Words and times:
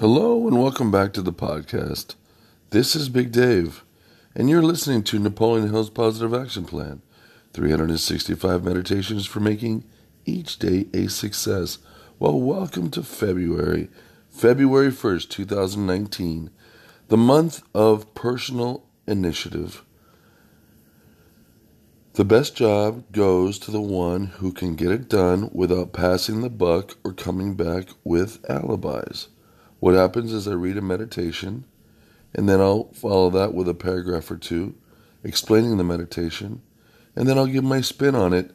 Hello 0.00 0.48
and 0.48 0.58
welcome 0.58 0.90
back 0.90 1.12
to 1.12 1.20
the 1.20 1.30
podcast. 1.30 2.14
This 2.70 2.96
is 2.96 3.10
Big 3.10 3.32
Dave, 3.32 3.84
and 4.34 4.48
you're 4.48 4.62
listening 4.62 5.02
to 5.02 5.18
Napoleon 5.18 5.68
Hill's 5.68 5.90
Positive 5.90 6.32
Action 6.32 6.64
Plan 6.64 7.02
365 7.52 8.64
Meditations 8.64 9.26
for 9.26 9.40
Making 9.40 9.84
Each 10.24 10.58
Day 10.58 10.86
a 10.94 11.08
Success. 11.08 11.80
Well, 12.18 12.40
welcome 12.40 12.90
to 12.92 13.02
February, 13.02 13.90
February 14.30 14.90
1st, 14.90 15.28
2019, 15.28 16.48
the 17.08 17.18
month 17.18 17.62
of 17.74 18.14
personal 18.14 18.86
initiative. 19.06 19.84
The 22.14 22.24
best 22.24 22.56
job 22.56 23.04
goes 23.12 23.58
to 23.58 23.70
the 23.70 23.82
one 23.82 24.28
who 24.28 24.50
can 24.52 24.76
get 24.76 24.92
it 24.92 25.10
done 25.10 25.50
without 25.52 25.92
passing 25.92 26.40
the 26.40 26.48
buck 26.48 26.96
or 27.04 27.12
coming 27.12 27.54
back 27.54 27.88
with 28.02 28.42
alibis. 28.48 29.28
What 29.80 29.94
happens 29.94 30.32
is 30.32 30.46
I 30.46 30.52
read 30.52 30.76
a 30.76 30.82
meditation, 30.82 31.64
and 32.34 32.48
then 32.48 32.60
I'll 32.60 32.92
follow 32.92 33.30
that 33.30 33.54
with 33.54 33.68
a 33.68 33.74
paragraph 33.74 34.30
or 34.30 34.36
two 34.36 34.74
explaining 35.24 35.78
the 35.78 35.84
meditation, 35.84 36.62
and 37.16 37.26
then 37.26 37.36
I'll 37.38 37.46
give 37.46 37.64
my 37.64 37.80
spin 37.80 38.14
on 38.14 38.32
it 38.32 38.52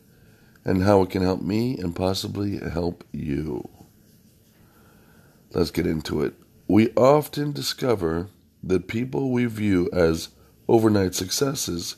and 0.64 0.84
how 0.84 1.02
it 1.02 1.10
can 1.10 1.22
help 1.22 1.42
me 1.42 1.78
and 1.78 1.96
possibly 1.96 2.58
help 2.60 3.04
you. 3.12 3.68
Let's 5.52 5.72
get 5.72 5.88
into 5.88 6.22
it. 6.24 6.34
We 6.68 6.92
often 6.92 7.52
discover 7.52 8.30
that 8.64 8.88
people 8.88 9.32
we 9.32 9.46
view 9.46 9.90
as 9.94 10.30
overnight 10.68 11.14
successes 11.14 11.98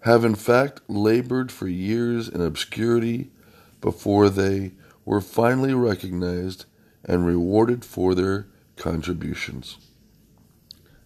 have 0.00 0.24
in 0.24 0.34
fact 0.34 0.80
labored 0.88 1.52
for 1.52 1.68
years 1.68 2.28
in 2.28 2.40
obscurity 2.40 3.30
before 3.80 4.28
they 4.28 4.72
were 5.04 5.20
finally 5.20 5.74
recognized 5.74 6.66
and 7.04 7.26
rewarded 7.26 7.84
for 7.84 8.14
their 8.14 8.46
contributions. 8.76 9.78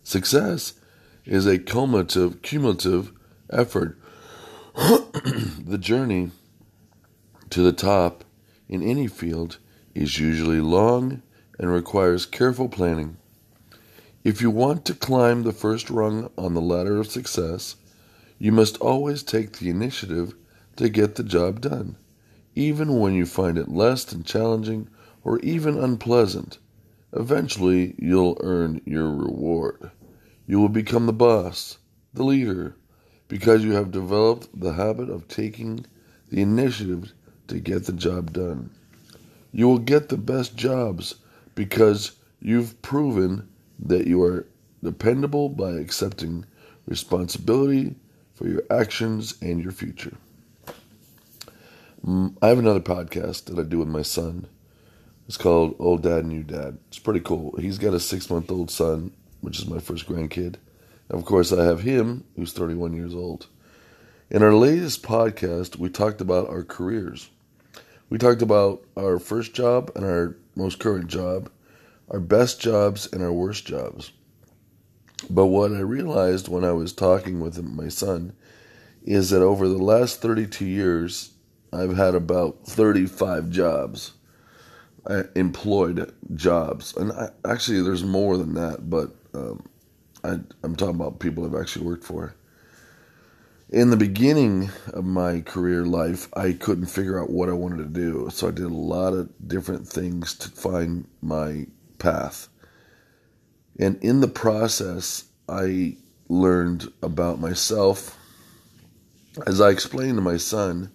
Success 0.03 0.75
is 1.25 1.47
a 1.47 1.59
cumulative, 1.59 2.43
cumulative 2.43 3.13
effort. 3.51 3.99
the 4.75 5.79
journey 5.79 6.31
to 7.51 7.63
the 7.63 7.73
top 7.73 8.25
in 8.69 8.83
any 8.83 9.07
field 9.07 9.59
is 9.95 10.19
usually 10.19 10.61
long 10.61 11.23
and 11.59 11.71
requires 11.71 12.27
careful 12.27 12.69
planning. 12.69 13.17
If 14.25 14.41
you 14.41 14.51
want 14.51 14.85
to 14.87 14.95
climb 14.95 15.43
the 15.43 15.53
first 15.53 15.91
rung 15.91 16.31
on 16.37 16.55
the 16.55 16.61
ladder 16.61 16.99
of 16.99 17.11
success, 17.11 17.77
you 18.39 18.53
must 18.53 18.77
always 18.79 19.23
take 19.23 19.59
the 19.59 19.71
initiative 19.71 20.35
to 20.77 20.89
get 20.89 21.15
the 21.15 21.23
job 21.23 21.61
done, 21.61 21.97
even 22.55 22.99
when 22.99 23.15
you 23.15 23.27
find 23.27 23.57
it 23.57 23.69
less 23.69 24.05
than 24.05 24.25
challenging 24.25 24.89
or 25.25 25.39
even 25.41 25.79
unpleasant, 25.79 26.59
eventually 27.15 27.95
you'll 27.99 28.39
earn 28.43 28.81
your 28.85 29.11
reward. 29.11 29.91
You 30.47 30.61
will 30.61 30.69
become 30.69 31.07
the 31.07 31.13
boss, 31.13 31.79
the 32.13 32.23
leader, 32.23 32.77
because 33.27 33.65
you 33.65 33.73
have 33.73 33.91
developed 33.91 34.49
the 34.59 34.75
habit 34.75 35.09
of 35.09 35.27
taking 35.27 35.87
the 36.31 36.43
initiative 36.43 37.13
to 37.49 37.59
get 37.59 37.87
the 37.87 37.93
job 37.93 38.33
done. 38.33 38.71
You 39.51 39.69
will 39.69 39.79
get 39.79 40.11
the 40.11 40.19
best 40.19 40.57
jobs 40.57 41.17
because 41.55 42.13
you've 42.41 42.81
proven 42.83 43.49
that 43.79 44.07
you 44.07 44.23
are 44.23 44.47
dependable 44.83 45.49
by 45.49 45.73
accepting 45.73 46.45
responsibility 46.87 47.95
for 48.35 48.47
your 48.47 48.63
actions 48.71 49.35
and 49.41 49.63
your 49.63 49.73
future. 49.73 50.17
Mm, 52.05 52.37
I 52.43 52.49
have 52.49 52.59
another 52.59 52.81
podcast 52.81 53.47
that 53.47 53.59
I 53.59 53.63
do 53.63 53.79
with 53.79 53.89
my 53.89 54.03
son 54.03 54.49
it's 55.27 55.37
called 55.37 55.77
Old 55.79 56.03
Dad, 56.03 56.27
New 56.27 56.43
Dad. 56.43 56.79
It's 56.89 56.99
pretty 56.99 57.21
cool. 57.21 57.57
He's 57.59 57.79
got 57.79 57.95
a 57.95 58.01
six 58.01 58.29
month 58.29 58.51
old 58.51 58.71
son, 58.71 59.13
which 59.41 59.59
is 59.59 59.67
my 59.67 59.79
first 59.79 60.07
grandkid. 60.07 60.57
And 61.09 61.19
of 61.19 61.25
course, 61.25 61.53
I 61.53 61.65
have 61.65 61.81
him, 61.81 62.25
who's 62.37 62.53
31 62.53 62.95
years 62.95 63.15
old. 63.15 63.47
In 64.31 64.43
our 64.43 64.55
latest 64.55 65.03
podcast, 65.03 65.77
we 65.77 65.89
talked 65.89 66.21
about 66.21 66.49
our 66.49 66.63
careers. 66.63 67.31
We 68.11 68.19
talked 68.19 68.43
about 68.43 68.85
our 68.97 69.19
first 69.19 69.55
job 69.55 69.91
and 69.95 70.05
our 70.05 70.37
most 70.57 70.79
current 70.79 71.09
job, 71.09 71.51
our 72.11 72.21
best 72.21 72.61
jobs 72.61 73.11
and 73.13 73.23
our 73.23 73.33
worst 73.33 73.67
jobs. 73.67 74.13
But 75.31 75.47
what 75.47 75.73
I 75.73 75.81
realized 75.81 76.49
when 76.49 76.65
I 76.65 76.73
was 76.73 76.93
talking 76.93 77.41
with 77.41 77.63
my 77.63 77.89
son 77.89 78.35
is 79.03 79.31
that 79.31 79.43
over 79.43 79.69
the 79.69 79.79
last 79.79 80.21
32 80.21 80.67
years, 80.67 81.33
I've 81.73 81.97
had 81.97 82.15
about 82.15 82.67
35 82.67 83.51
jobs 83.51 84.13
employed 85.35 86.13
jobs, 86.35 86.97
and 86.97 87.13
I, 87.13 87.31
actually 87.45 87.83
there's 87.83 88.05
more 88.05 88.37
than 88.37 88.55
that, 88.55 88.89
but 88.89 89.15
um, 89.35 89.65
I, 90.23 90.39
I'm 90.63 90.77
talking 90.77 90.97
about 90.97 91.21
people 91.21 91.45
I've 91.45 91.61
actually 91.61 91.85
worked 91.85 92.05
for. 92.05 92.35
In 93.71 93.91
the 93.91 93.97
beginning 93.97 94.71
of 94.93 95.05
my 95.05 95.41
career 95.41 95.85
life, 95.85 96.29
I 96.37 96.53
couldn't 96.53 96.87
figure 96.87 97.21
out 97.21 97.31
what 97.31 97.49
I 97.49 97.53
wanted 97.53 97.79
to 97.79 98.01
do, 98.01 98.29
so 98.33 98.49
I 98.49 98.51
did 98.51 98.67
a 98.67 98.69
lot 98.69 99.15
of 99.15 99.31
different 99.47 99.89
things 99.89 100.35
to 100.35 100.49
find 100.51 101.07
my 101.21 101.67
path. 101.99 102.49
And 103.79 104.03
in 104.03 104.21
the 104.21 104.29
process, 104.29 105.25
I 105.49 105.97
learned 106.29 106.93
about 107.03 107.41
myself. 107.41 108.17
As 109.47 109.61
I 109.61 109.71
explained 109.71 110.17
to 110.17 110.23
my 110.23 110.37
son, 110.37 110.93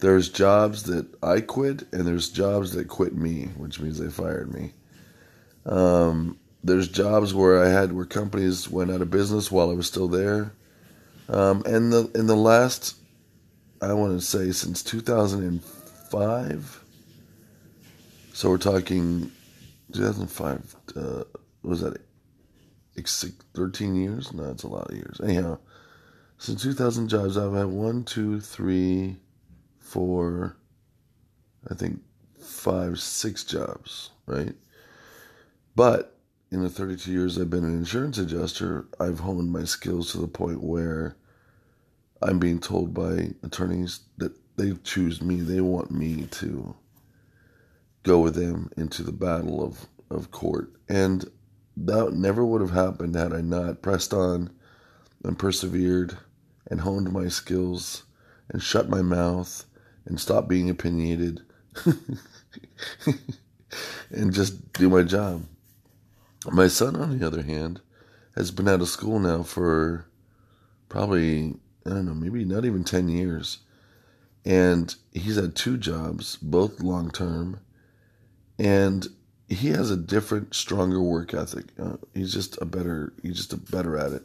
there's 0.00 0.28
jobs 0.28 0.84
that 0.84 1.06
I 1.22 1.40
quit, 1.40 1.82
and 1.92 2.06
there's 2.06 2.30
jobs 2.30 2.72
that 2.72 2.88
quit 2.88 3.14
me, 3.14 3.44
which 3.56 3.80
means 3.80 3.98
they 3.98 4.10
fired 4.10 4.52
me. 4.52 4.72
Um, 5.66 6.38
there's 6.64 6.88
jobs 6.88 7.34
where 7.34 7.62
I 7.62 7.68
had 7.68 7.92
where 7.92 8.06
companies 8.06 8.68
went 8.68 8.90
out 8.90 9.02
of 9.02 9.10
business 9.10 9.50
while 9.50 9.70
I 9.70 9.74
was 9.74 9.86
still 9.86 10.08
there, 10.08 10.52
um, 11.28 11.62
and 11.66 11.92
the 11.92 12.10
in 12.14 12.26
the 12.26 12.36
last, 12.36 12.96
I 13.80 13.92
want 13.92 14.18
to 14.18 14.24
say 14.24 14.52
since 14.52 14.82
2005. 14.82 16.84
So 18.32 18.48
we're 18.48 18.58
talking 18.58 19.30
2005. 19.92 20.76
Uh, 20.96 21.24
was 21.62 21.82
that 21.82 22.00
13 23.54 23.94
years? 23.94 24.32
No, 24.32 24.50
it's 24.50 24.62
a 24.62 24.68
lot 24.68 24.90
of 24.90 24.96
years. 24.96 25.20
Anyhow, 25.22 25.58
since 26.38 26.62
2000 26.62 27.08
jobs, 27.08 27.36
I've 27.36 27.52
had 27.52 27.66
one, 27.66 28.04
two, 28.04 28.40
three 28.40 29.18
for, 29.90 30.56
I 31.68 31.74
think, 31.74 32.00
five, 32.38 33.00
six 33.00 33.42
jobs, 33.42 34.10
right? 34.24 34.54
But 35.74 36.16
in 36.52 36.62
the 36.62 36.68
32 36.68 37.10
years 37.10 37.36
I've 37.36 37.50
been 37.50 37.64
an 37.64 37.76
insurance 37.76 38.16
adjuster, 38.16 38.86
I've 39.00 39.18
honed 39.18 39.50
my 39.50 39.64
skills 39.64 40.12
to 40.12 40.18
the 40.18 40.28
point 40.28 40.62
where 40.62 41.16
I'm 42.22 42.38
being 42.38 42.60
told 42.60 42.94
by 42.94 43.30
attorneys 43.42 44.00
that 44.18 44.32
they 44.56 44.74
choose 44.84 45.20
me, 45.20 45.40
they 45.40 45.60
want 45.60 45.90
me 45.90 46.26
to 46.30 46.76
go 48.04 48.20
with 48.20 48.36
them 48.36 48.70
into 48.76 49.02
the 49.02 49.12
battle 49.12 49.60
of, 49.60 49.88
of 50.08 50.30
court. 50.30 50.70
And 50.88 51.28
that 51.76 52.12
never 52.12 52.44
would 52.44 52.60
have 52.60 52.70
happened 52.70 53.16
had 53.16 53.32
I 53.32 53.40
not 53.40 53.82
pressed 53.82 54.14
on 54.14 54.50
and 55.24 55.36
persevered 55.36 56.16
and 56.70 56.80
honed 56.82 57.12
my 57.12 57.26
skills 57.26 58.04
and 58.48 58.62
shut 58.62 58.88
my 58.88 59.02
mouth 59.02 59.64
and 60.10 60.20
stop 60.20 60.48
being 60.48 60.68
opinionated 60.68 61.40
and 64.10 64.32
just 64.32 64.72
do 64.72 64.90
my 64.90 65.04
job. 65.04 65.46
My 66.50 66.66
son, 66.66 66.96
on 66.96 67.16
the 67.16 67.26
other 67.26 67.42
hand, 67.42 67.80
has 68.34 68.50
been 68.50 68.68
out 68.68 68.80
of 68.80 68.88
school 68.88 69.20
now 69.20 69.44
for 69.44 70.06
probably, 70.88 71.54
I 71.86 71.90
don't 71.90 72.06
know, 72.06 72.14
maybe 72.14 72.44
not 72.44 72.64
even 72.64 72.82
10 72.82 73.08
years. 73.08 73.58
And 74.44 74.92
he's 75.12 75.36
had 75.36 75.54
two 75.54 75.76
jobs, 75.78 76.36
both 76.36 76.80
long 76.80 77.12
term. 77.12 77.60
And 78.58 79.06
he 79.48 79.68
has 79.68 79.92
a 79.92 79.96
different, 79.96 80.56
stronger 80.56 81.00
work 81.00 81.34
ethic. 81.34 81.66
Uh, 81.80 81.98
he's 82.14 82.32
just 82.32 82.60
a 82.60 82.64
better, 82.64 83.12
he's 83.22 83.36
just 83.36 83.52
a 83.52 83.58
better 83.58 83.96
at 83.96 84.12
it. 84.12 84.22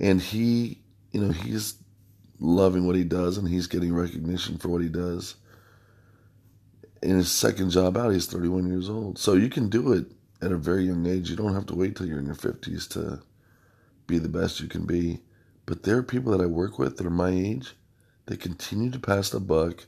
And 0.00 0.22
he, 0.22 0.78
you 1.10 1.20
know, 1.20 1.32
he's 1.32 1.74
loving 2.42 2.86
what 2.86 2.96
he 2.96 3.04
does 3.04 3.38
and 3.38 3.48
he's 3.48 3.68
getting 3.68 3.94
recognition 3.94 4.58
for 4.58 4.68
what 4.68 4.82
he 4.82 4.88
does. 4.88 5.36
In 7.02 7.16
his 7.16 7.30
second 7.30 7.70
job 7.70 7.96
out, 7.96 8.10
he's 8.10 8.26
31 8.26 8.68
years 8.68 8.90
old. 8.90 9.18
So 9.18 9.34
you 9.34 9.48
can 9.48 9.68
do 9.68 9.92
it 9.92 10.06
at 10.40 10.52
a 10.52 10.56
very 10.56 10.84
young 10.84 11.06
age. 11.06 11.30
You 11.30 11.36
don't 11.36 11.54
have 11.54 11.66
to 11.66 11.74
wait 11.74 11.96
till 11.96 12.06
you're 12.06 12.18
in 12.18 12.26
your 12.26 12.34
50s 12.34 12.88
to 12.90 13.22
be 14.06 14.18
the 14.18 14.28
best 14.28 14.60
you 14.60 14.68
can 14.68 14.84
be. 14.84 15.20
But 15.66 15.84
there 15.84 15.96
are 15.96 16.02
people 16.02 16.36
that 16.36 16.42
I 16.42 16.46
work 16.46 16.78
with 16.78 16.96
that 16.96 17.06
are 17.06 17.10
my 17.10 17.30
age 17.30 17.74
that 18.26 18.40
continue 18.40 18.90
to 18.90 18.98
pass 18.98 19.30
the 19.30 19.40
buck, 19.40 19.86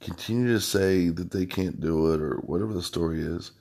continue 0.00 0.52
to 0.54 0.60
say 0.60 1.08
that 1.08 1.30
they 1.30 1.44
can't 1.46 1.80
do 1.80 2.12
it 2.12 2.20
or 2.20 2.36
whatever 2.38 2.72
the 2.72 2.82
story 2.82 3.20
is. 3.20 3.52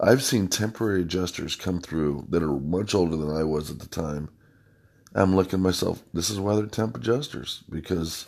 I've 0.00 0.22
seen 0.22 0.48
temporary 0.48 1.02
adjusters 1.02 1.56
come 1.56 1.80
through 1.80 2.26
that 2.30 2.42
are 2.42 2.52
much 2.52 2.94
older 2.94 3.16
than 3.16 3.34
I 3.34 3.44
was 3.44 3.70
at 3.70 3.78
the 3.78 3.88
time 3.88 4.28
I'm 5.18 5.34
looking 5.34 5.54
at 5.54 5.60
myself, 5.60 6.02
this 6.14 6.30
is 6.30 6.38
why 6.38 6.54
they're 6.54 6.66
temp 6.66 6.96
adjusters, 6.96 7.64
because 7.68 8.26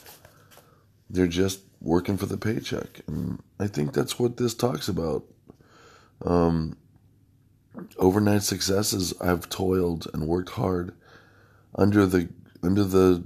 they're 1.09 1.29
just 1.29 1.61
working 1.81 2.17
for 2.17 2.27
the 2.27 2.37
paycheck. 2.37 3.01
And 3.07 3.41
I 3.61 3.69
think 3.69 3.93
that's 3.93 4.19
what 4.19 4.37
this 4.37 4.55
talks 4.55 4.89
about. 4.89 5.25
Um, 6.25 6.77
overnight 7.97 8.43
successes, 8.43 9.15
I've 9.21 9.49
toiled 9.49 10.09
and 10.13 10.27
worked 10.27 10.51
hard 10.51 10.93
under 11.77 12.07
the 12.07 12.29
under 12.63 12.85
the 12.85 13.25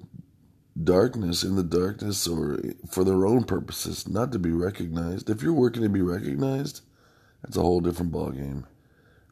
darkness 0.81 1.43
in 1.43 1.57
the 1.57 1.65
darkness 1.65 2.29
or 2.29 2.61
for 2.89 3.03
their 3.03 3.27
own 3.27 3.45
purposes, 3.45 4.07
not 4.07 4.31
to 4.33 4.39
be 4.39 4.51
recognized. 4.53 5.31
If 5.31 5.43
you're 5.43 5.53
working 5.55 5.83
to 5.83 5.89
be 5.89 6.03
recognized, 6.03 6.83
that's 7.43 7.57
a 7.57 7.63
whole 7.63 7.81
different 7.81 8.13
ballgame. 8.13 8.65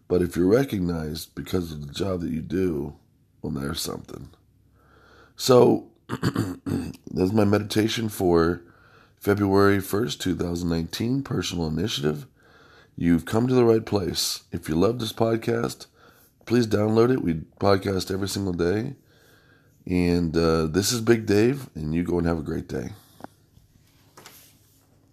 But 0.09 0.23
if 0.23 0.37
you're 0.37 0.47
recognized 0.47 1.35
because 1.35 1.71
of 1.71 1.87
the 1.87 1.93
job 1.93 2.21
that 2.23 2.31
you 2.31 2.41
do, 2.41 2.97
well, 3.43 3.53
there's 3.53 3.81
something. 3.81 4.29
So 5.37 5.91
that's 6.09 7.33
my 7.33 7.45
meditation 7.45 8.09
for 8.09 8.63
February 9.19 9.79
1st, 9.79 10.21
2019, 10.21 11.23
personal 11.23 11.67
initiative. 11.67 12.27
You've 12.97 13.25
come 13.25 13.49
to 13.49 13.55
the 13.55 13.65
right 13.65 13.85
place. 13.85 14.45
If 14.53 14.69
you 14.69 14.75
love 14.75 14.99
this 14.99 15.13
podcast, 15.13 15.87
please 16.47 16.67
download 16.67 17.13
it. 17.13 17.23
We 17.23 17.35
podcast 17.61 18.13
every 18.13 18.29
single 18.29 18.53
day. 18.53 18.95
And 19.87 20.37
uh, 20.37 20.67
this 20.67 20.93
is 20.93 21.01
Big 21.01 21.27
Dave, 21.27 21.69
and 21.75 21.95
you 21.95 22.05
go 22.05 22.19
and 22.19 22.27
have 22.27 22.39
a 22.39 22.43
great 22.43 22.69
day. 22.69 22.91